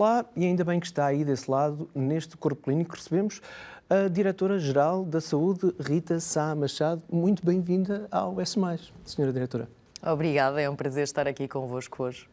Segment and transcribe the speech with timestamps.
[0.00, 3.42] Olá, e ainda bem que está aí desse lado, neste corpo clínico, recebemos
[3.86, 7.02] a Diretora-Geral da Saúde, Rita Sá Machado.
[7.12, 8.58] Muito bem-vinda ao S,
[9.04, 9.68] Senhora Diretora.
[10.02, 12.26] Obrigada, é um prazer estar aqui convosco hoje.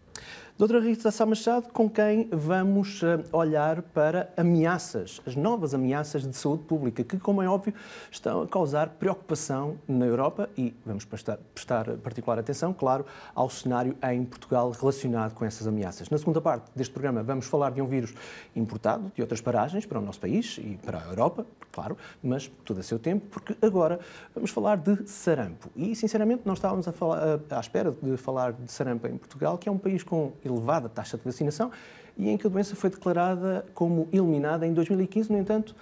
[0.57, 6.35] Doutora Rita Sá Machado, com quem vamos eh, olhar para ameaças, as novas ameaças de
[6.35, 7.75] saúde pública, que, como é óbvio,
[8.09, 13.95] estão a causar preocupação na Europa e vamos prestar, prestar particular atenção, claro, ao cenário
[14.09, 16.09] em Portugal relacionado com essas ameaças.
[16.09, 18.15] Na segunda parte deste programa, vamos falar de um vírus
[18.55, 22.79] importado de outras paragens para o nosso país e para a Europa, claro, mas tudo
[22.79, 23.99] a seu tempo, porque agora
[24.33, 25.69] vamos falar de sarampo.
[25.75, 29.69] E, sinceramente, nós estávamos a falar, à espera de falar de sarampo em Portugal, que
[29.69, 31.71] é um país com elevada taxa de vacinação
[32.17, 35.31] e em que a doença foi declarada como eliminada em 2015.
[35.31, 35.75] No entanto,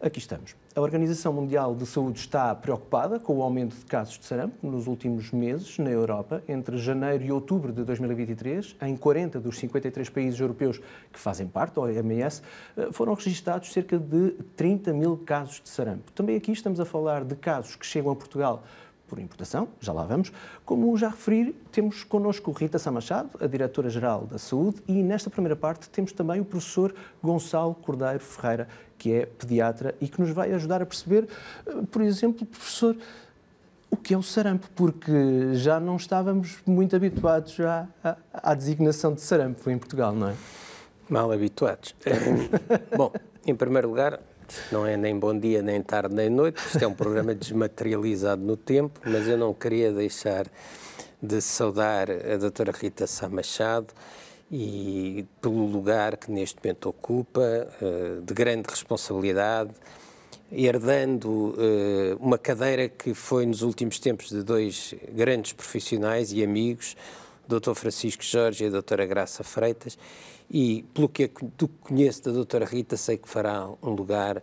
[0.00, 0.54] aqui estamos.
[0.78, 4.86] A Organização Mundial de Saúde está preocupada com o aumento de casos de sarampo nos
[4.86, 6.40] últimos meses na Europa.
[6.46, 10.78] Entre janeiro e outubro de 2023, em 40 dos 53 países europeus
[11.12, 12.42] que fazem parte da OMS,
[12.76, 16.12] eh, foram registados cerca de 30 mil casos de sarampo.
[16.12, 18.62] Também aqui estamos a falar de casos que chegam a Portugal
[19.08, 20.30] por importação, já lá vamos.
[20.64, 25.88] Como já referi, temos connosco Rita Samachado, a Diretora-Geral da Saúde, e nesta primeira parte
[25.88, 30.82] temos também o professor Gonçalo Cordeiro Ferreira, que é pediatra e que nos vai ajudar
[30.82, 31.28] a perceber,
[31.66, 32.96] eh, por exemplo, professor,
[33.90, 37.88] o que é o sarampo, porque já não estávamos muito habituados à,
[38.32, 40.34] à designação de sarampo em Portugal, não é?
[41.08, 41.94] Mal habituados.
[42.94, 43.10] Bom,
[43.46, 44.20] em primeiro lugar,
[44.70, 46.58] não é nem bom dia, nem tarde, nem noite.
[46.66, 50.46] Isto é um programa desmaterializado no tempo, mas eu não queria deixar
[51.22, 53.92] de saudar a doutora Rita Sá Machado
[54.50, 59.70] e pelo lugar que neste momento ocupa, eh, de grande responsabilidade,
[60.50, 66.96] herdando eh, uma cadeira que foi nos últimos tempos de dois grandes profissionais e amigos,
[67.48, 67.72] Dr.
[67.74, 69.98] Francisco Jorge e a doutora Graça Freitas,
[70.50, 74.42] e pelo que do que conheço da doutora Rita, sei que fará um lugar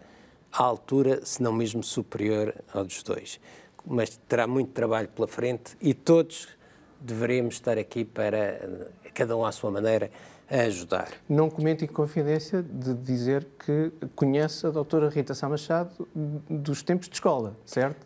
[0.52, 3.40] à altura, se não mesmo superior ao dos dois.
[3.86, 6.48] Mas terá muito trabalho pela frente e todos
[7.00, 10.10] deveremos estar aqui para, cada um à sua maneira,
[10.50, 11.10] a ajudar.
[11.28, 16.08] Não comente em confidência de dizer que conhece a doutora Rita Sá Machado
[16.50, 18.06] dos tempos de escola, certo?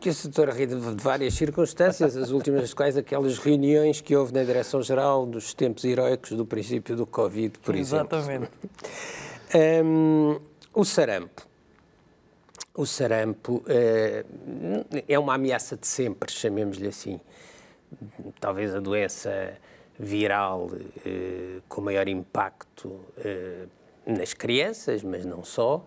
[0.00, 4.32] Que a doutora Rita, de várias circunstâncias, as últimas das quais aquelas reuniões que houve
[4.32, 8.30] na Direção-Geral dos tempos heroicos do princípio do Covid, por Exatamente.
[8.30, 8.48] exemplo.
[9.52, 9.84] Exatamente.
[9.84, 10.40] Um,
[10.72, 11.48] o sarampo.
[12.74, 17.18] O sarampo uh, é uma ameaça de sempre, chamemos-lhe assim.
[18.38, 19.56] Talvez a doença
[19.98, 23.68] viral uh, com maior impacto uh,
[24.06, 25.84] nas crianças, mas não só.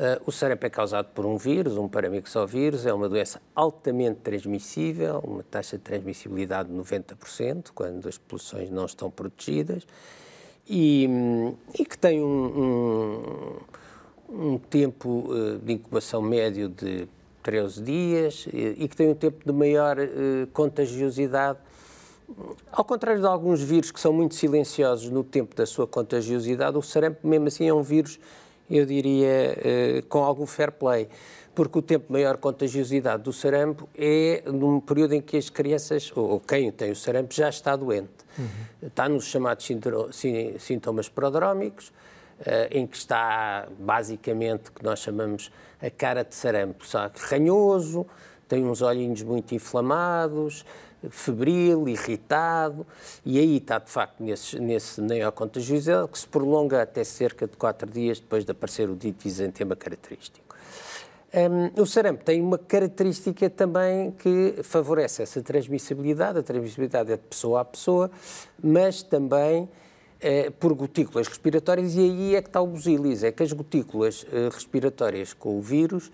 [0.00, 5.20] Uh, o sarampo é causado por um vírus, um paramixovírus, é uma doença altamente transmissível,
[5.22, 9.86] uma taxa de transmissibilidade de 90%, quando as populações não estão protegidas,
[10.66, 11.06] e,
[11.78, 13.60] e que tem um,
[14.30, 17.06] um, um tempo uh, de incubação médio de
[17.42, 21.58] 13 dias e, e, que tem um tempo de maior uh, contagiosidade.
[22.72, 26.80] Ao contrário de alguns vírus que são muito silenciosos no tempo da sua contagiosidade, o
[26.80, 28.18] sarampo, mesmo assim, é um vírus
[28.70, 31.08] eu diria, eh, com algum fair play,
[31.54, 36.12] porque o tempo de maior contagiosidade do sarampo é num período em que as crianças,
[36.14, 38.08] ou quem tem o sarampo, já está doente.
[38.38, 38.46] Uhum.
[38.86, 39.68] Está nos chamados
[40.58, 41.92] sintomas prodrómicos,
[42.46, 45.50] eh, em que está basicamente o que nós chamamos
[45.82, 47.18] a cara de sarampo, sabe?
[47.18, 48.06] ranhoso,
[48.48, 50.64] tem uns olhinhos muito inflamados,
[51.08, 52.86] febril, irritado,
[53.24, 57.90] e aí está, de facto, nesse, nesse neocontagiosidade que se prolonga até cerca de quatro
[57.90, 60.50] dias depois de aparecer o dito isentema característico.
[61.32, 67.22] Um, o sarampo tem uma característica também que favorece essa transmissibilidade, a transmissibilidade é de
[67.22, 68.10] pessoa a pessoa,
[68.60, 69.68] mas também
[70.20, 74.26] eh, por gotículas respiratórias, e aí é que está o busilis, é que as gotículas
[74.30, 76.10] eh, respiratórias com o vírus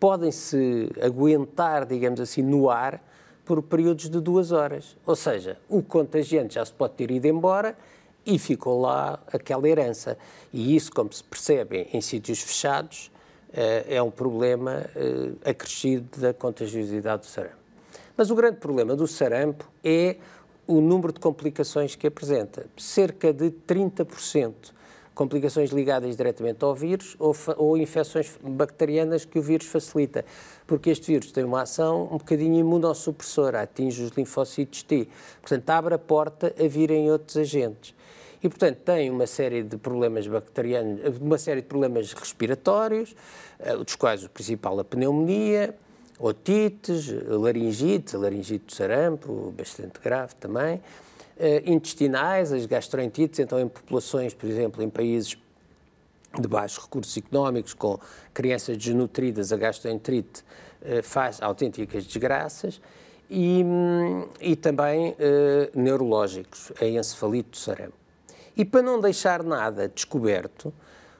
[0.00, 3.02] podem se aguentar, digamos assim, no ar,
[3.44, 4.96] por períodos de duas horas.
[5.06, 7.76] Ou seja, o contagiante já se pode ter ido embora
[8.24, 10.16] e ficou lá aquela herança.
[10.52, 13.10] E isso, como se percebe em sítios fechados,
[13.52, 17.56] eh, é um problema eh, acrescido da contagiosidade do sarampo.
[18.16, 20.16] Mas o grande problema do sarampo é
[20.66, 22.66] o número de complicações que apresenta.
[22.76, 24.72] Cerca de 30%
[25.14, 30.24] complicações ligadas diretamente ao vírus ou, ou, infecções bacterianas que o vírus facilita,
[30.66, 35.08] porque este vírus tem uma ação um bocadinho imunossupressora, atinge os linfócitos T,
[35.40, 37.94] portanto abre a porta a virem outros agentes.
[38.42, 43.16] E, portanto, tem uma série de problemas bacterianos, uma série de problemas respiratórios,
[43.58, 45.74] eh, dos quais o principal a pneumonia,
[46.18, 50.82] otites, laringite, laringite do sarampo, bastante grave também,
[51.66, 55.36] intestinais, as gastroenterites, então em populações, por exemplo, em países
[56.38, 57.98] de baixos recursos económicos, com
[58.32, 60.44] crianças desnutridas, a gastroenterite
[61.02, 62.80] faz autênticas desgraças
[63.28, 65.14] e, hum, e também uh,
[65.74, 67.94] neurológicos, a encefalite do sarampo.
[68.56, 70.72] E para não deixar nada descoberto,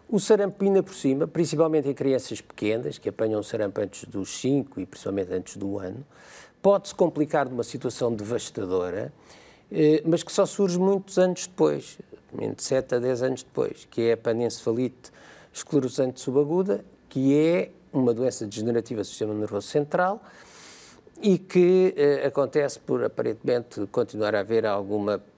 [0.09, 4.81] o sarampo ainda por cima, principalmente em crianças pequenas, que apanham sarampo antes dos 5
[4.81, 6.05] e principalmente antes do ano,
[6.63, 9.44] pode-se complicar de uma situação devastadora, eh,
[10.05, 11.99] mas que só surge muitos anos depois,
[12.33, 15.13] de 7 a 10 anos depois, que é a panencefalite
[15.53, 20.23] esclerosante subaguda, que é uma doença degenerativa do sistema nervoso central,
[21.23, 25.34] e que eh, acontece por aparentemente continuar a haver alguma eh,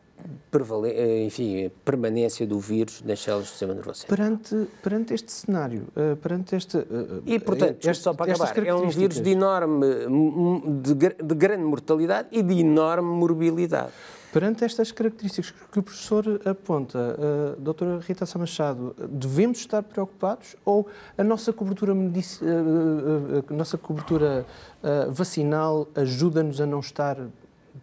[1.27, 4.17] enfim, permanência do vírus nas células do sistema nervoso central.
[4.17, 6.79] Perante, perante este cenário, uh, perante este...
[6.79, 9.87] Uh, e, portanto, este, só para acabar, é um vírus de enorme,
[10.83, 13.93] de, de grande mortalidade e de enorme morbilidade.
[14.33, 20.57] Perante estas características que o professor aponta, uh, doutora Rita Sá Machado, devemos estar preocupados
[20.65, 20.87] ou
[21.17, 24.47] a nossa cobertura, uh, uh, nossa cobertura
[25.09, 27.19] vacinal ajuda-nos a não estar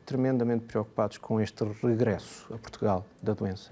[0.06, 3.72] tremendamente preocupados com este regresso a Portugal da doença?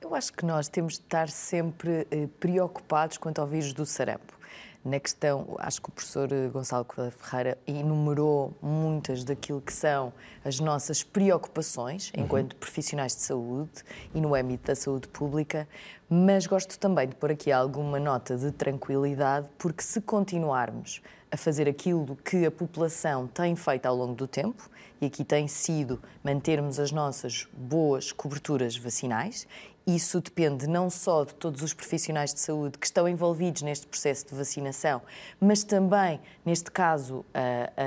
[0.00, 2.06] Eu acho que nós temos de estar sempre
[2.38, 4.39] preocupados quanto ao vírus do sarampo
[4.84, 10.12] na questão, acho que o professor eh, Gonçalo Coelho Ferreira enumerou muitas daquilo que são
[10.42, 12.24] as nossas preocupações uhum.
[12.24, 13.84] enquanto profissionais de saúde
[14.14, 15.68] e no âmbito da saúde pública,
[16.08, 21.68] mas gosto também de pôr aqui alguma nota de tranquilidade, porque se continuarmos a fazer
[21.68, 24.68] aquilo que a população tem feito ao longo do tempo,
[25.00, 29.46] e aqui tem sido mantermos as nossas boas coberturas vacinais
[29.86, 34.26] isso depende não só de todos os profissionais de saúde que estão envolvidos neste processo
[34.28, 35.02] de vacinação,
[35.40, 37.24] mas também, neste caso,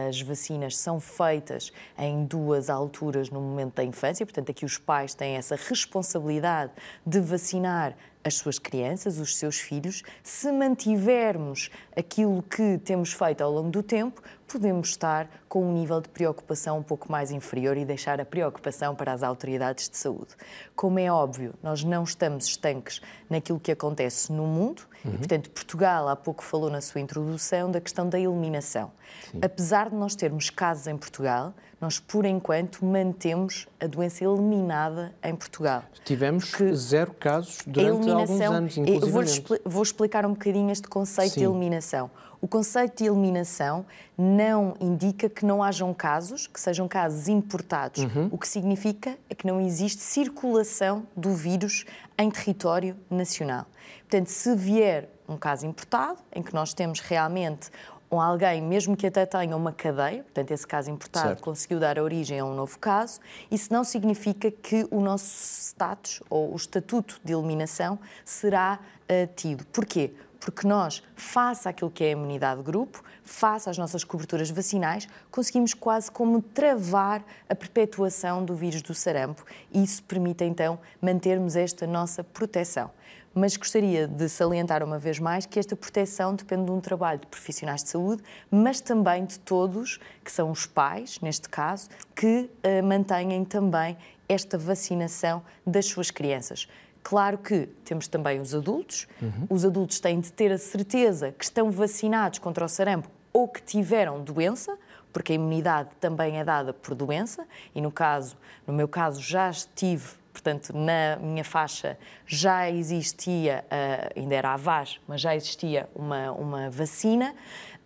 [0.08, 5.14] as vacinas são feitas em duas alturas no momento da infância, portanto, aqui os pais
[5.14, 6.72] têm essa responsabilidade
[7.06, 13.52] de vacinar as suas crianças, os seus filhos, se mantivermos aquilo que temos feito ao
[13.52, 14.22] longo do tempo,
[14.54, 18.94] podemos estar com um nível de preocupação um pouco mais inferior e deixar a preocupação
[18.94, 20.36] para as autoridades de saúde.
[20.76, 25.16] Como é óbvio, nós não estamos estanques naquilo que acontece no mundo uhum.
[25.16, 28.92] e, portanto, Portugal há pouco falou na sua introdução da questão da eliminação.
[29.32, 29.40] Sim.
[29.42, 31.52] Apesar de nós termos casos em Portugal,
[31.82, 35.84] nós, por enquanto, mantemos a doença eliminada em Portugal.
[36.06, 39.12] Tivemos zero casos durante alguns anos, inclusive.
[39.12, 41.40] Vou, vou explicar um bocadinho este conceito Sim.
[41.40, 42.12] de eliminação.
[42.44, 43.86] O conceito de eliminação
[44.18, 48.04] não indica que não hajam casos, que sejam casos importados.
[48.04, 48.28] Uhum.
[48.34, 51.86] O que significa é que não existe circulação do vírus
[52.18, 53.66] em território nacional.
[54.00, 57.72] Portanto, se vier um caso importado, em que nós temos realmente
[58.10, 61.42] com alguém, mesmo que até tenha uma cadeia, portanto, esse caso importado certo.
[61.42, 65.34] conseguiu dar origem a um novo caso, isso não significa que o nosso
[65.70, 68.80] status ou o estatuto de eliminação será
[69.10, 69.66] uh, tido.
[69.68, 70.12] Porquê?
[70.44, 75.08] Porque nós, face àquilo que é a imunidade de grupo, face às nossas coberturas vacinais,
[75.32, 81.56] conseguimos quase como travar a perpetuação do vírus do sarampo e isso permite então mantermos
[81.56, 82.92] esta nossa proteção
[83.36, 87.26] mas gostaria de salientar uma vez mais que esta proteção depende de um trabalho de
[87.26, 88.22] profissionais de saúde,
[88.52, 93.98] mas também de todos, que são os pais, neste caso, que uh, mantenham também
[94.30, 96.68] esta vacinação das suas crianças.
[97.04, 99.08] Claro que temos também os adultos.
[99.22, 99.48] Uhum.
[99.50, 103.62] Os adultos têm de ter a certeza que estão vacinados contra o sarampo ou que
[103.62, 104.78] tiveram doença,
[105.12, 107.46] porque a imunidade também é dada por doença,
[107.76, 111.96] e no caso, no meu caso, já estive portanto, na minha faixa
[112.26, 117.36] já existia, uh, ainda era a VAS, mas já existia uma, uma vacina.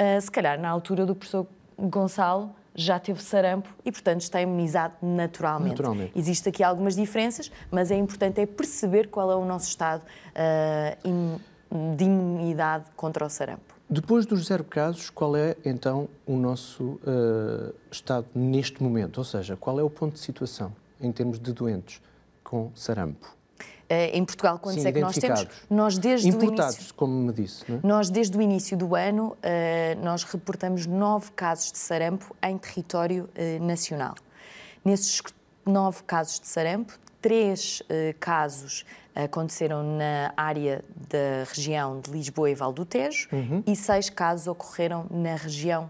[0.02, 1.46] Uh, se calhar, na altura do professor
[1.78, 5.72] Gonçalo, já teve sarampo e, portanto, está imunizado naturalmente.
[5.72, 6.12] naturalmente.
[6.16, 11.40] Existem aqui algumas diferenças, mas é importante é perceber qual é o nosso estado uh,
[11.98, 13.76] de imunidade contra o sarampo.
[13.90, 19.18] Depois dos zero casos, qual é então o nosso uh, estado neste momento?
[19.18, 22.02] Ou seja, qual é o ponto de situação em termos de doentes?
[22.48, 23.37] com sarampo?
[23.90, 25.48] Uh, em Portugal, quantos Sim, é que nós temos?
[25.70, 27.64] Nós desde Importados, o início, como me disse.
[27.72, 27.80] É?
[27.82, 33.30] Nós, desde o início do ano, uh, nós reportamos nove casos de sarampo em território
[33.30, 34.14] uh, nacional.
[34.84, 35.22] Nesses
[35.66, 37.82] nove casos de sarampo, três
[38.20, 43.64] casos aconteceram na área da região de Lisboa e Val do Tejo uhum.
[43.68, 45.90] e seis casos ocorreram na região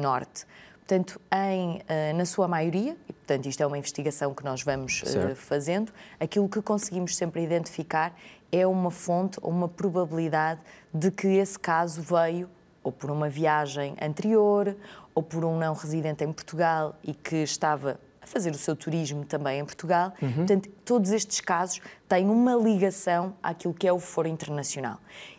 [0.00, 0.46] norte.
[0.92, 5.02] Portanto, em, uh, na sua maioria, e portanto isto é uma investigação que nós vamos
[5.02, 8.14] uh, fazendo, aquilo que conseguimos sempre identificar
[8.50, 10.60] é uma fonte ou uma probabilidade
[10.92, 12.46] de que esse caso veio
[12.82, 14.76] ou por uma viagem anterior,
[15.14, 19.24] ou por um não residente em Portugal e que estava a fazer o seu turismo
[19.24, 20.12] também em Portugal.
[20.20, 20.34] Uhum.
[20.34, 24.98] Portanto, todos estes casos têm uma ligação àquilo que é o Foro Internacional.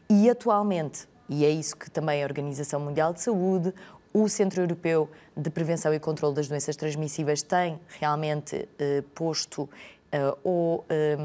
[0.10, 3.72] E atualmente, e é isso que também a Organização Mundial de Saúde,
[4.13, 9.67] o Centro Europeu de Prevenção e Controlo das Doenças Transmissíveis tem realmente eh, posto
[10.12, 11.17] eh, ou eh,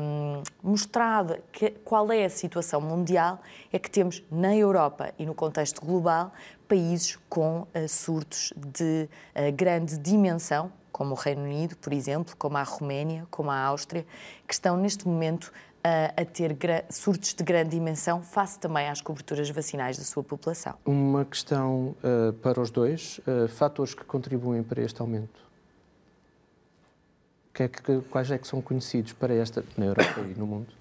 [0.62, 3.38] mostrado que, qual é a situação mundial,
[3.70, 6.32] é que temos na Europa e no contexto global
[6.66, 12.56] países com eh, surtos de eh, grande dimensão, como o Reino Unido, por exemplo, como
[12.56, 14.06] a Roménia, como a Áustria,
[14.46, 15.52] que estão neste momento
[16.16, 16.56] a ter
[16.90, 20.74] surtos de grande dimensão, face também às coberturas vacinais da sua população.
[20.84, 25.40] Uma questão uh, para os dois: uh, fatores que contribuem para este aumento?
[27.54, 30.78] Que é que, quais é que são conhecidos para esta, na Europa e no mundo?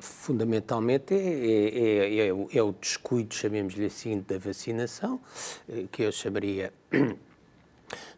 [0.00, 5.20] Fundamentalmente é, é, é, é, o descuido, chamemos-lhe assim, da vacinação,
[5.68, 6.72] eh, que eu chamaria,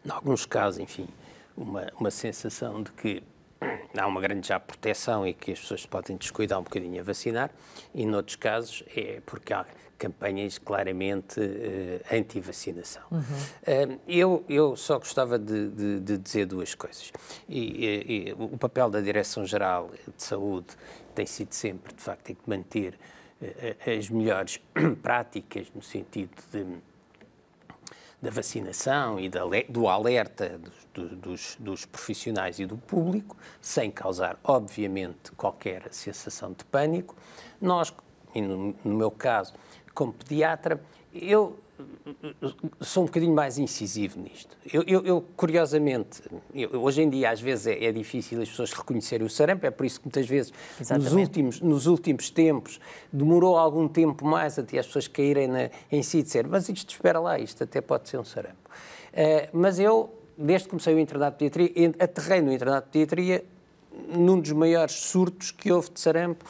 [0.05, 1.07] em alguns casos, enfim,
[1.55, 3.23] uma, uma sensação de que
[3.97, 7.51] há uma grande já proteção e que as pessoas podem descuidar um bocadinho a vacinar,
[7.93, 9.65] e noutros casos é porque há
[10.01, 13.03] campanhas claramente uh, anti-vacinação.
[13.11, 13.19] Uhum.
[13.19, 17.11] Uh, eu, eu só gostava de, de, de dizer duas coisas.
[17.47, 20.69] E, e, e, o papel da Direção-Geral de Saúde
[21.13, 22.97] tem sido sempre, de facto, de manter
[23.39, 24.59] uh, as melhores
[25.03, 26.65] práticas no sentido de
[28.21, 29.29] da vacinação e
[29.67, 30.59] do alerta
[30.93, 37.15] dos, dos, profissionais e do público, sem causar, obviamente, qualquer sensação de pânico.
[37.59, 37.93] Nós,
[38.35, 39.53] no, no meu caso,
[39.93, 40.79] como pediatra,
[41.13, 41.59] eu
[42.81, 44.55] sou um bocadinho mais incisivo nisto.
[44.71, 46.21] Eu, eu, eu curiosamente,
[46.53, 49.71] eu, hoje em dia às vezes é, é, difícil as pessoas reconhecerem o sarampo, é
[49.71, 52.79] por isso que muitas vezes nos últimos, nos últimos tempos
[53.11, 56.89] demorou algum tempo mais até as pessoas caírem na, em si e dizer, mas isto
[56.89, 58.69] espera lá, isto até pode ser um sarampo.
[59.13, 63.43] Uh, mas eu, desde que comecei o internato de pediatria, aterrei no internato de pediatria
[64.17, 66.45] num dos maiores surtos que houve de sarampo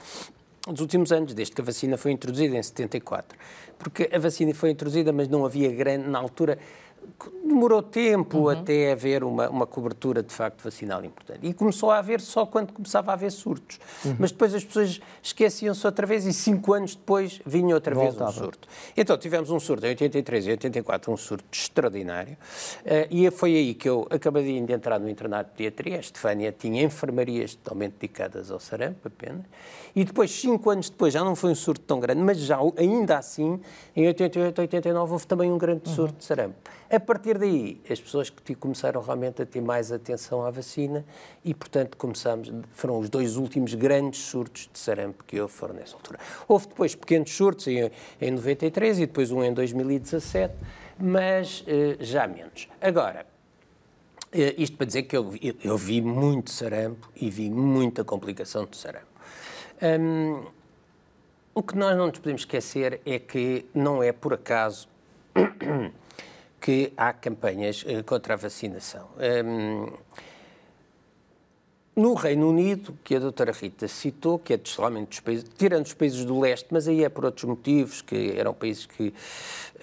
[0.71, 3.37] dos últimos anos, desde que a vacina foi introduzida em 74.
[3.77, 6.57] Porque a vacina foi introduzida, mas não havia grande, na altura,
[7.43, 8.49] demorou tempo uhum.
[8.49, 11.39] até haver uma, uma cobertura de facto vacinal importante.
[11.41, 13.79] E começou a haver só quando começava a haver surtos.
[14.05, 14.15] Uhum.
[14.19, 18.25] Mas depois as pessoas esqueciam-se outra vez e cinco anos depois vinha outra Voltava.
[18.25, 18.67] vez um surto.
[18.95, 22.33] Então tivemos um surto em 83 e 84, um surto extraordinário.
[22.33, 25.97] Uh, e foi aí que eu acabei de entrar no internato de pediatria.
[25.97, 29.45] A Estefânia tinha enfermarias totalmente dedicadas ao sarampo apenas.
[29.95, 33.17] E depois, cinco anos depois, já não foi um surto tão grande, mas já ainda
[33.17, 33.59] assim,
[33.95, 35.95] em 88, 89, houve também um grande uhum.
[35.95, 36.55] surto de sarampo.
[36.93, 41.05] A partir daí, as pessoas que começaram realmente a ter mais atenção à vacina
[41.41, 45.95] e, portanto, começamos, foram os dois últimos grandes surtos de sarampo que houve foram nessa
[45.95, 46.19] altura.
[46.49, 50.53] Houve depois pequenos surtos em, em 93 e depois um em 2017,
[50.99, 52.67] mas eh, já menos.
[52.81, 53.25] Agora,
[54.33, 58.65] eh, isto para dizer que eu, eu, eu, vi muito sarampo e vi muita complicação
[58.65, 59.07] de sarampo.
[59.81, 60.43] Um,
[61.55, 64.89] o que nós não nos podemos esquecer é que não é por acaso
[66.61, 69.09] que há campanhas uh, contra a vacinação.
[69.43, 69.91] Um,
[71.93, 75.93] no Reino Unido, que a doutora Rita citou, que é somente dos países, tirando os
[75.93, 79.13] países do leste, mas aí é por outros motivos, que eram países que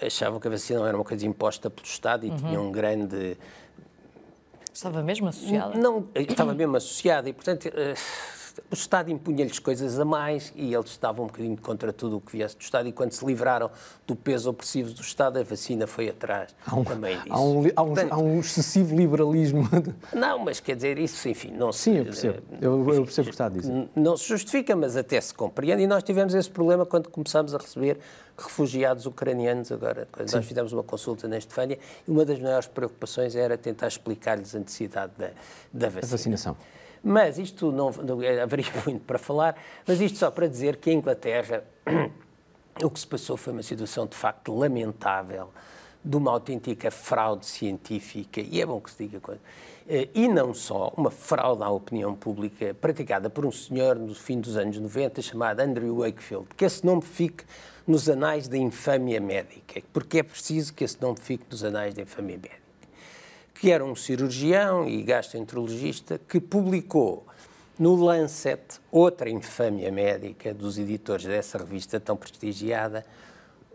[0.00, 2.36] achavam que a vacina era uma coisa imposta pelo Estado e uhum.
[2.36, 3.36] tinham um grande...
[4.72, 5.76] Estava mesmo associada?
[5.76, 8.37] Não, estava mesmo associada e, portanto, uh,
[8.70, 12.32] o Estado impunha-lhes coisas a mais e eles estavam um bocadinho contra tudo o que
[12.32, 13.70] viesse do Estado e quando se livraram
[14.06, 17.32] do peso opressivo do Estado, a vacina foi atrás há um, também disso.
[17.32, 19.68] Há um, há, um, Portanto, há um, excessivo liberalismo.
[20.12, 21.82] Não, mas quer dizer, isso, enfim, não se...
[21.82, 22.42] Sim, eu percebo.
[22.60, 23.88] Eu, eu percebo o que está a dizer.
[23.94, 27.58] Não se justifica, mas até se compreende e nós tivemos esse problema quando começámos a
[27.58, 27.98] receber
[28.36, 30.08] refugiados ucranianos agora.
[30.10, 34.54] Quando nós fizemos uma consulta na Estefânia e uma das maiores preocupações era tentar explicar-lhes
[34.54, 35.30] a necessidade da,
[35.72, 36.06] da vacina.
[36.06, 36.56] A vacinação.
[37.02, 40.92] Mas isto não, não haveria muito para falar, mas isto só para dizer que a
[40.92, 41.64] Inglaterra,
[42.82, 45.50] o que se passou foi uma situação de facto lamentável,
[46.04, 49.40] de uma autêntica fraude científica, e é bom que se diga coisa.
[49.88, 54.40] Eh, e não só, uma fraude à opinião pública praticada por um senhor no fim
[54.40, 57.44] dos anos 90 chamado Andrew Wakefield, que esse nome fique
[57.86, 62.02] nos anais da infâmia médica, porque é preciso que esse nome fique nos anais da
[62.02, 62.57] infâmia médica
[63.58, 67.26] que era um cirurgião e gastroenterologista que publicou
[67.76, 73.04] no Lancet, outra infâmia médica dos editores dessa revista tão prestigiada,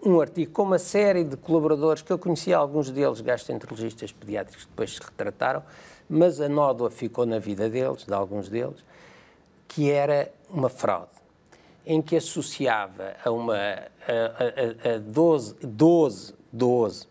[0.01, 4.69] um artigo com uma série de colaboradores que eu conhecia, alguns deles gastroenterologistas pediátricos que
[4.69, 5.63] depois se retrataram,
[6.09, 8.83] mas a nódoa ficou na vida deles, de alguns deles,
[9.67, 11.11] que era uma fraude,
[11.85, 17.07] em que associava a, uma, a, a, a 12, 12, 12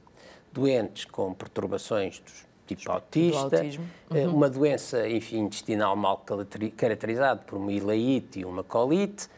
[0.52, 3.64] doentes com perturbações dos tipo autista,
[4.14, 6.24] eh, uma doença, enfim, intestinal mal
[6.76, 9.28] caracterizada por uma ileite e uma colite,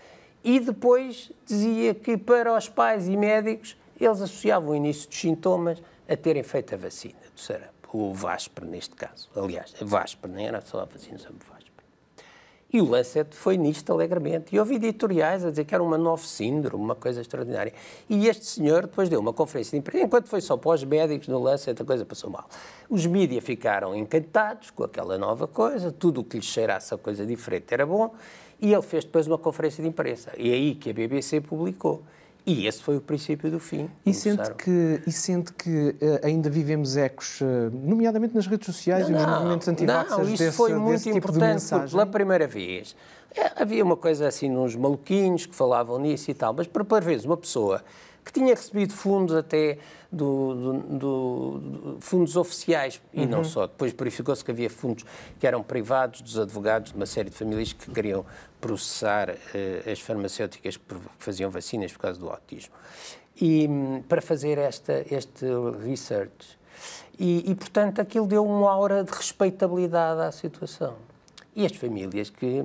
[0.42, 5.82] e depois dizia que para os pais e médicos eles associavam o início dos sintomas
[6.08, 9.28] a terem feito a vacina do sarampo, o Vasper neste caso.
[9.34, 11.53] Aliás, a Vasper, nem era só a vacina, a Vasper.
[12.72, 14.54] E o Lancet foi nisto alegremente.
[14.54, 17.72] E houve editoriais a dizer que era uma nova síndrome, uma coisa extraordinária.
[18.08, 21.28] E este senhor depois deu uma conferência de imprensa, enquanto foi só para os médicos
[21.28, 22.48] no Lancet, a coisa passou mal.
[22.90, 27.24] Os mídias ficaram encantados com aquela nova coisa, tudo o que lhes cheirasse a coisa
[27.24, 28.12] diferente era bom,
[28.60, 30.32] e ele fez depois uma conferência de imprensa.
[30.36, 32.02] E é aí que a BBC publicou.
[32.46, 33.88] E esse foi o princípio do fim.
[34.04, 39.08] E sente que, e sente que uh, ainda vivemos ecos, uh, nomeadamente nas redes sociais
[39.08, 42.46] não, e nos movimentos anti Não, isso desse, foi muito tipo importante, porque pela primeira
[42.46, 42.94] vez
[43.34, 47.24] é, havia uma coisa assim, uns maluquinhos que falavam nisso e tal, mas primeira vez
[47.24, 47.82] uma pessoa
[48.24, 49.78] que tinha recebido fundos até
[50.10, 53.28] do, do, do, do fundos oficiais e uhum.
[53.28, 53.66] não só.
[53.66, 55.04] Depois verificou-se que havia fundos
[55.38, 58.24] que eram privados dos advogados de uma série de famílias que queriam
[58.60, 62.72] processar uh, as farmacêuticas que faziam vacinas por causa do autismo.
[63.40, 65.44] E um, para fazer esta, este
[65.84, 66.58] research.
[67.18, 70.96] E, e, portanto, aquilo deu uma aura de respeitabilidade à situação.
[71.54, 72.64] E as famílias que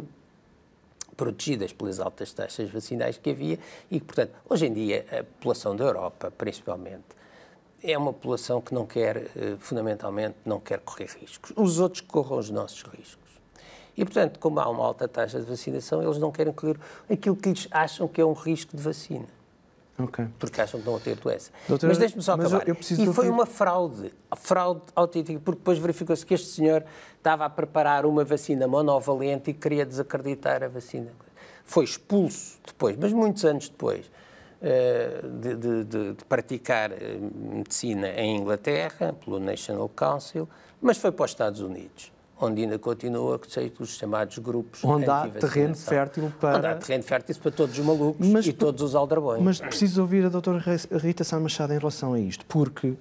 [1.19, 3.59] protegidas pelas altas taxas vacinais que havia
[3.91, 7.03] e que, portanto, hoje em dia a população da Europa, principalmente,
[7.83, 11.51] é uma população que não quer, eh, fundamentalmente, não quer correr riscos.
[11.57, 13.29] Os outros corram os nossos riscos.
[13.97, 17.49] E, portanto, como há uma alta taxa de vacinação, eles não querem correr aquilo que
[17.49, 19.27] eles acham que é um risco de vacina.
[19.99, 20.27] Okay.
[20.39, 21.51] Porque acham que não vão ter doença.
[21.67, 22.67] Doutora, mas deixe-me só acabar.
[22.67, 26.85] Eu, eu e foi uma fraude, fraude autêntica, porque depois verificou-se que este senhor
[27.17, 31.11] estava a preparar uma vacina monovalente e queria desacreditar a vacina.
[31.65, 34.09] Foi expulso depois, mas muitos anos depois,
[34.61, 40.47] eh, de, de, de, de praticar eh, medicina em Inglaterra, pelo National Council,
[40.81, 45.09] mas foi para os Estados Unidos onde ainda continua a ser os chamados grupos Onde
[45.09, 46.57] há terreno fértil para...
[46.57, 49.43] Onde há terreno fértil para todos os malucos mas, e todos os aldrabões.
[49.43, 52.97] Mas preciso ouvir a doutora Rita Sá Machado em relação a isto, porque, uh,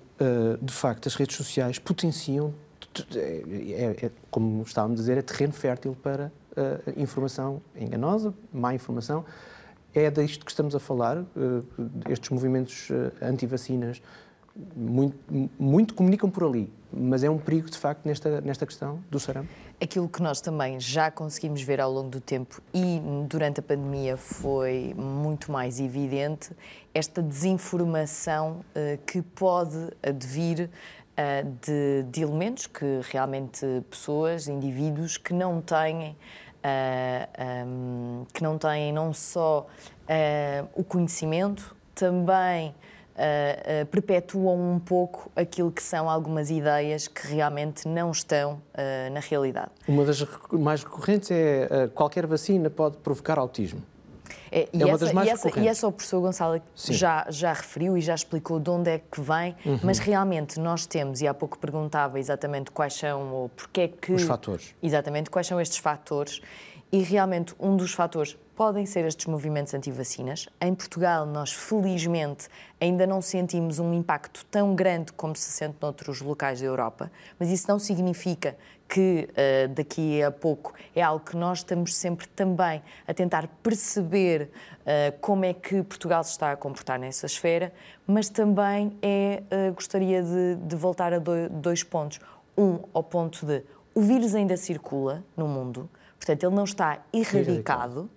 [0.61, 2.53] de facto, as redes sociais potenciam,
[3.15, 8.75] é, é, é, como estávamos a dizer, é terreno fértil para uh, informação enganosa, má
[8.75, 9.25] informação.
[9.95, 11.27] É disto que estamos a falar, uh,
[12.09, 12.89] estes movimentos
[13.23, 14.03] anti-vacinas
[14.77, 15.17] muito,
[15.59, 19.49] muito comunicam por ali, mas é um perigo, de facto, nesta, nesta questão do sarampo?
[19.81, 24.17] Aquilo que nós também já conseguimos ver ao longo do tempo e durante a pandemia
[24.17, 26.51] foi muito mais evidente,
[26.93, 35.33] esta desinformação uh, que pode advir uh, de, de, elementos que realmente pessoas, indivíduos que
[35.33, 36.17] não têm, uh,
[36.65, 39.67] eh, um, que não têm não só
[40.75, 42.75] o conhecimento, também
[43.19, 49.13] uh, uh, perpetuam um pouco aquilo que são algumas ideias que realmente não estão uh,
[49.13, 49.71] na realidade.
[49.87, 53.83] Uma das mais recorrentes é qualquer vacina pode provocar autismo.
[54.51, 58.01] É, e, é essa, e, essa, e, essa, o professor Gonçalo já, já referiu e
[58.01, 59.81] já explicou de onde é que vem, uhum.
[59.83, 64.13] mas realmente nós temos, e há pouco perguntava exatamente quais são, ou porque é que...
[64.13, 64.75] Os fatores.
[64.83, 66.41] Exatamente, quais são estes fatores,
[66.91, 70.49] e realmente um dos fatores podem ser estes movimentos anti-vacinas.
[70.61, 72.49] Em Portugal, nós felizmente
[72.81, 77.51] ainda não sentimos um impacto tão grande como se sente noutros locais da Europa, mas
[77.51, 78.57] isso não significa
[78.89, 84.51] que uh, daqui a pouco é algo que nós estamos sempre também a tentar perceber
[84.81, 87.73] uh, como é que Portugal se está a comportar nessa esfera,
[88.09, 92.19] mas também é, uh, gostaria de, de, voltar a dois pontos.
[92.57, 93.63] Um, ao ponto de
[93.95, 98.11] o vírus ainda circula no mundo, portanto, ele não está erradicado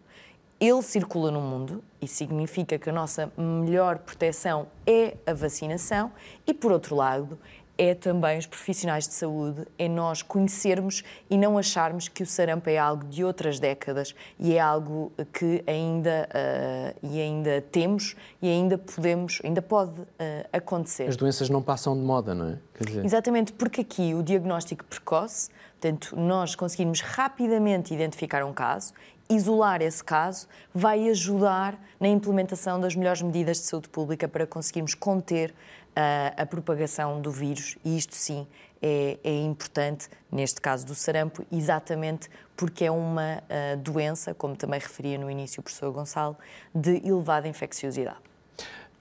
[0.61, 6.11] ele circula no mundo e significa que a nossa melhor proteção é a vacinação
[6.45, 7.39] e, por outro lado,
[7.79, 12.69] é também os profissionais de saúde, é nós conhecermos e não acharmos que o sarampo
[12.69, 18.47] é algo de outras décadas e é algo que ainda, uh, e ainda temos e
[18.47, 20.05] ainda podemos, ainda pode uh,
[20.53, 21.07] acontecer.
[21.07, 22.57] As doenças não passam de moda, não é?
[22.79, 23.03] Dizer...
[23.03, 25.49] Exatamente, porque aqui o diagnóstico precoce,
[25.81, 28.93] portanto, nós conseguimos rapidamente identificar um caso
[29.31, 34.93] isolar esse caso vai ajudar na implementação das melhores medidas de saúde pública para conseguirmos
[34.93, 38.45] conter uh, a propagação do vírus e isto sim
[38.81, 44.79] é, é, importante, neste caso do sarampo, exatamente porque é uma uh, doença, como também
[44.79, 46.35] referia no início o professor Gonçalo,
[46.73, 48.17] de elevada infecciosidade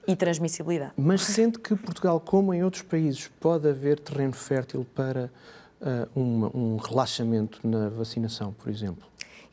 [0.07, 0.93] e transmissibilidade.
[0.95, 5.31] Mas sente que Portugal, como em outros países, pode haver terreno fértil para
[5.81, 9.03] uh, um relaxamento na vacinação, por exemplo?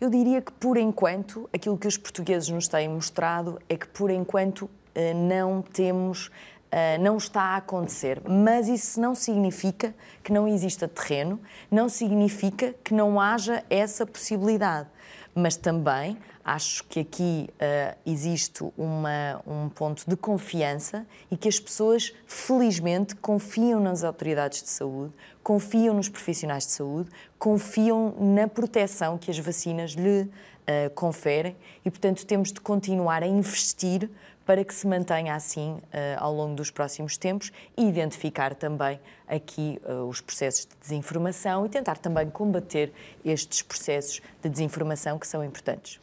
[0.00, 4.10] Eu diria que, por enquanto, aquilo que os portugueses nos têm mostrado é que, por
[4.10, 6.30] enquanto, eh, não temos
[6.68, 12.74] Uh, não está a acontecer, mas isso não significa que não exista terreno, não significa
[12.84, 14.86] que não haja essa possibilidade.
[15.34, 21.60] Mas também acho que aqui uh, existe uma, um ponto de confiança e que as
[21.60, 29.18] pessoas, felizmente, confiam nas autoridades de saúde, confiam nos profissionais de saúde, confiam na proteção
[29.18, 31.54] que as vacinas lhe uh, conferem
[31.84, 34.10] e, portanto, temos de continuar a investir
[34.48, 35.80] para que se mantenha assim uh,
[36.16, 41.68] ao longo dos próximos tempos e identificar também aqui uh, os processos de desinformação e
[41.68, 42.90] tentar também combater
[43.22, 46.00] estes processos de desinformação que são importantes.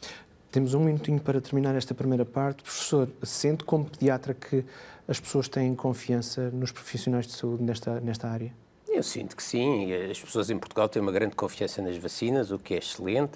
[0.52, 2.62] Temos um minutinho para terminar esta primeira parte.
[2.62, 4.64] Professor, sente como pediatra que
[5.08, 8.52] as pessoas têm confiança nos profissionais de saúde nesta, nesta área?
[8.96, 9.92] Eu sinto que sim.
[10.10, 13.32] As pessoas em Portugal têm uma grande confiança nas vacinas, o que é excelente.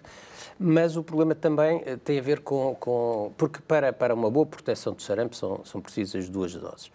[0.58, 2.74] Mas o problema também eh, tem a ver com.
[2.76, 6.90] com porque para, para uma boa proteção do sarampo são, são precisas duas doses.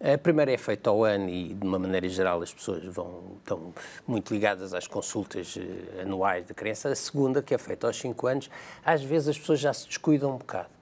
[0.00, 3.74] A primeira é feita ao ano e, de uma maneira geral, as pessoas vão, estão
[4.06, 6.88] muito ligadas às consultas eh, anuais da criança.
[6.88, 8.50] A segunda, que é feita aos 5 anos,
[8.82, 10.77] às vezes as pessoas já se descuidam um bocado.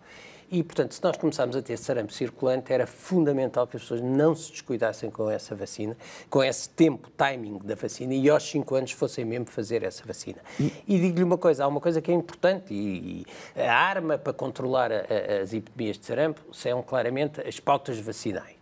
[0.50, 4.34] E, portanto, se nós começarmos a ter sarampo circulante, era fundamental que as pessoas não
[4.34, 5.96] se descuidassem com essa vacina,
[6.30, 10.38] com esse tempo, timing da vacina, e aos 5 anos fossem mesmo fazer essa vacina.
[10.60, 14.16] E, e digo-lhe uma coisa, há uma coisa que é importante, e, e a arma
[14.16, 18.56] para controlar a, a, as epidemias de sarampo são claramente as pautas vacinais.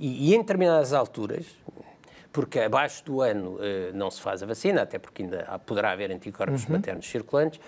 [0.00, 1.44] E, e em determinadas alturas,
[2.32, 6.10] porque abaixo do ano eh, não se faz a vacina, até porque ainda poderá haver
[6.10, 6.72] anticorpos uhum.
[6.72, 7.60] maternos circulantes,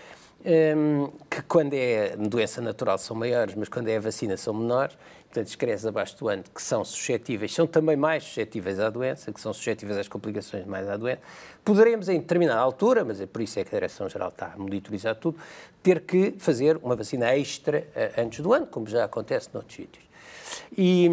[0.44, 4.96] um, que quando é doença natural são maiores, mas quando é a vacina são menores.
[5.24, 9.30] Portanto, as crianças abaixo do ano que são suscetíveis, são também mais suscetíveis à doença,
[9.30, 11.20] que são suscetíveis às complicações mais à doença.
[11.64, 15.14] Poderemos, em determinada altura, mas é por isso é que a Direção-Geral está a monitorizar
[15.14, 15.38] tudo,
[15.84, 20.09] ter que fazer uma vacina extra uh, antes do ano, como já acontece noutros sítios.
[20.76, 21.08] E,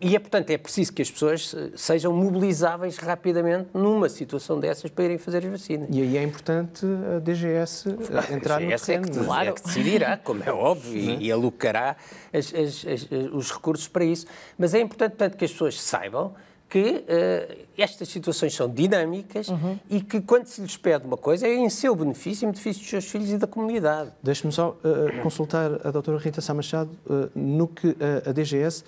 [0.00, 5.04] e, é, portanto, é preciso que as pessoas sejam mobilizáveis rapidamente numa situação dessas para
[5.04, 5.88] irem fazer as vacinas.
[5.90, 7.88] E aí é importante a DGS
[8.32, 9.06] entrar a DGS no terreno.
[9.06, 9.48] É que, claro.
[9.48, 11.96] é que decidirá, como é óbvio, e, e alocará
[12.32, 14.26] as, as, as, os recursos para isso.
[14.58, 16.34] Mas é importante, portanto, que as pessoas saibam
[16.70, 19.76] que uh, estas situações são dinâmicas uhum.
[19.90, 22.88] e que quando se lhes pede uma coisa é em seu benefício em benefício dos
[22.88, 24.12] seus filhos e da comunidade.
[24.22, 28.84] Deixe-me só uh, consultar a doutora Rita Sá Machado uh, no que a DGS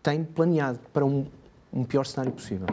[0.00, 1.26] tem planeado para um,
[1.72, 2.68] um pior cenário possível.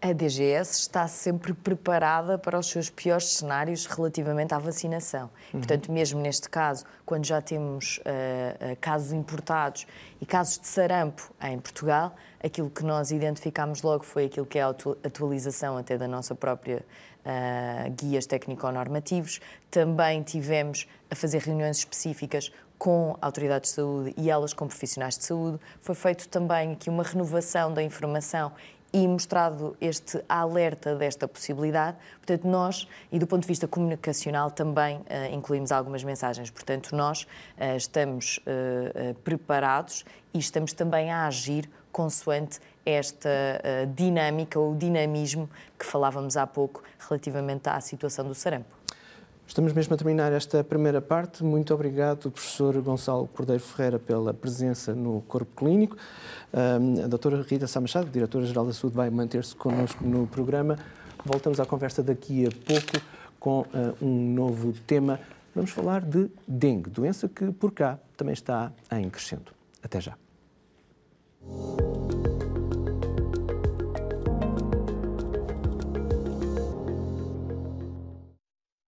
[0.00, 5.30] A DGS está sempre preparada para os seus piores cenários relativamente à vacinação.
[5.52, 5.60] Uhum.
[5.60, 9.86] Portanto, mesmo neste caso, quando já temos uh, casos importados
[10.20, 14.62] e casos de sarampo em Portugal, aquilo que nós identificámos logo foi aquilo que é
[14.62, 16.84] a atualização até da nossa própria
[17.24, 19.40] uh, guias técnico-normativos.
[19.70, 25.24] Também tivemos a fazer reuniões específicas com autoridades de saúde e elas com profissionais de
[25.24, 25.58] saúde.
[25.80, 28.52] Foi feito também aqui uma renovação da informação
[28.96, 31.98] e mostrado este alerta desta possibilidade.
[32.16, 36.48] Portanto, nós, e do ponto de vista comunicacional, também uh, incluímos algumas mensagens.
[36.48, 37.24] Portanto, nós
[37.58, 43.28] uh, estamos uh, preparados e estamos também a agir consoante esta
[43.96, 48.75] dinâmica ou dinamismo que falávamos há pouco relativamente à situação do sarampo.
[49.46, 51.42] Estamos mesmo a terminar esta primeira parte.
[51.44, 55.96] Muito obrigado, professor Gonçalo Cordeiro Ferreira, pela presença no Corpo Clínico.
[56.52, 60.78] a doutora Rita Samachado, diretora-geral da Saúde, vai manter-se connosco no programa.
[61.24, 63.06] Voltamos à conversa daqui a pouco
[63.40, 65.20] com uh, um novo tema.
[65.54, 69.52] Vamos falar de dengue, doença que por cá também está em crescendo.
[69.82, 70.16] Até já.